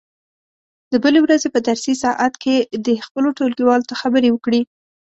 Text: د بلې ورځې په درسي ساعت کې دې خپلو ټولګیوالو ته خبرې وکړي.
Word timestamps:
د 0.91 0.93
بلې 1.03 1.19
ورځې 1.25 1.47
په 1.51 1.59
درسي 1.67 1.93
ساعت 2.03 2.33
کې 2.43 2.55
دې 2.85 2.95
خپلو 3.05 3.29
ټولګیوالو 3.37 3.87
ته 3.89 3.95
خبرې 4.01 4.29
وکړي. 4.31 4.61